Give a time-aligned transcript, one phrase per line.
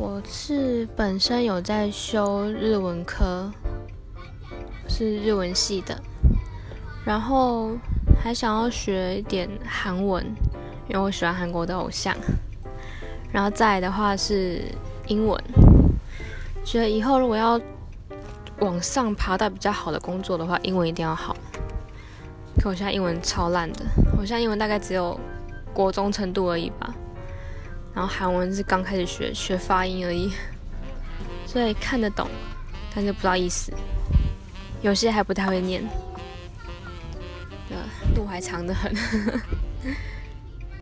[0.00, 3.52] 我是本身有在修日文科，
[4.88, 6.02] 是日文系的，
[7.04, 7.72] 然后
[8.18, 10.24] 还想要学一点韩文，
[10.88, 12.16] 因为我喜欢韩国的偶像。
[13.30, 14.62] 然后再来的话是
[15.06, 15.38] 英文，
[16.64, 17.60] 觉得以后如果要
[18.60, 21.36] 往上爬到比较好的工作的话，英文一定要好。
[22.58, 23.84] 可我现在英文超烂的，
[24.18, 25.20] 我现在英文大概只有
[25.74, 26.94] 国中程度而已吧。
[27.94, 30.32] 然后韩文是刚开始学，学发音而已，
[31.46, 32.28] 所以看得懂，
[32.94, 33.72] 但是不知道意思，
[34.82, 35.82] 有些还不太会念，
[37.68, 37.76] 对，
[38.14, 38.94] 路还长得很。